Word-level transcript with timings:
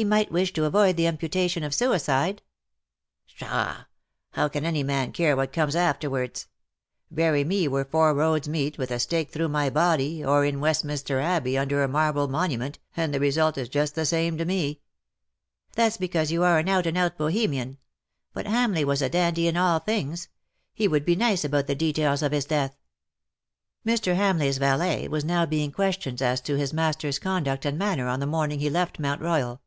He 0.00 0.04
might 0.06 0.32
wish 0.32 0.54
to 0.54 0.64
avoid 0.64 0.96
the 0.96 1.04
imputation 1.04 1.62
of 1.62 1.74
suicide."" 1.74 2.40
PshaW; 3.38 3.84
how 4.30 4.48
can 4.48 4.64
any 4.64 4.82
man 4.82 5.12
care 5.12 5.36
what 5.36 5.52
comes 5.52 5.76
afterwards? 5.76 6.48
Bury 7.10 7.44
me 7.44 7.68
where 7.68 7.84
four 7.84 8.14
roads 8.14 8.48
meet, 8.48 8.78
with 8.78 8.90
a 8.90 8.98
stake 8.98 9.30
through 9.30 9.48
my 9.50 9.68
body,, 9.68 10.24
or 10.24 10.42
in 10.46 10.58
Westminster 10.58 11.20
Abbey 11.20 11.58
under 11.58 11.82
a 11.82 11.88
marble 11.88 12.28
monument, 12.28 12.78
and 12.96 13.12
the 13.12 13.20
result 13.20 13.58
is 13.58 13.68
just 13.68 13.94
the 13.94 14.06
same 14.06 14.38
to 14.38 14.46
me."" 14.46 14.80
That's 15.76 15.98
because 15.98 16.32
you 16.32 16.44
are 16.44 16.58
an 16.58 16.66
out 16.70 16.86
and 16.86 16.96
out 16.96 17.18
Bohe 17.18 17.46
mian. 17.46 17.76
But 18.32 18.46
Hamleigh 18.46 18.86
was 18.86 19.02
a 19.02 19.10
dandy 19.10 19.48
in 19.48 19.56
all 19.58 19.80
things. 19.80 20.28
He 20.72 20.88
would 20.88 21.04
be 21.04 21.14
nice 21.14 21.44
about 21.44 21.66
the 21.66 21.74
details 21.74 22.22
of 22.22 22.32
his 22.32 22.46
death." 22.46 22.74
Mr. 23.84 24.16
Hamleigh's 24.16 24.56
valet 24.56 25.08
was 25.08 25.26
now 25.26 25.44
being 25.44 25.70
questioned 25.70 26.22
as 26.22 26.40
to 26.40 26.56
his 26.56 26.72
master's 26.72 27.18
conduct 27.18 27.66
and 27.66 27.76
manner 27.76 28.08
on 28.08 28.20
the" 28.20 28.24
DUST 28.26 28.32
TO 28.32 28.32
DUST." 28.32 28.32
69 28.32 28.38
morning 28.38 28.58
he 28.60 28.70
left 28.70 28.98
Mount 28.98 29.20
Royal. 29.20 29.60